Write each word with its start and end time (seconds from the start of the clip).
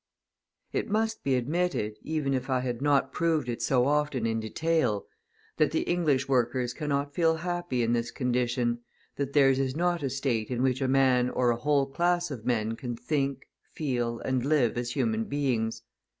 It 0.73 0.89
must 0.89 1.23
be 1.23 1.35
admitted, 1.35 1.93
even 2.01 2.33
if 2.33 2.49
I 2.49 2.61
had 2.61 2.81
not 2.81 3.13
proved 3.13 3.47
it 3.47 3.61
so 3.61 3.85
often 3.85 4.25
in 4.25 4.39
detail, 4.39 5.05
that 5.57 5.69
the 5.69 5.81
English 5.83 6.27
workers 6.27 6.73
cannot 6.73 7.13
feel 7.13 7.35
happy 7.35 7.83
in 7.83 7.93
this 7.93 8.09
condition; 8.09 8.79
that 9.17 9.33
theirs 9.33 9.59
is 9.59 9.75
not 9.75 10.01
a 10.01 10.09
state 10.09 10.49
in 10.49 10.63
which 10.63 10.81
a 10.81 10.87
man 10.87 11.29
or 11.29 11.51
a 11.51 11.55
whole 11.55 11.85
class 11.85 12.31
of 12.31 12.47
men 12.47 12.75
can 12.75 12.95
think, 12.95 13.43
feel, 13.75 14.17
and 14.21 14.43
live 14.43 14.75
as 14.75 14.93
human 14.93 15.25
beings. 15.25 15.83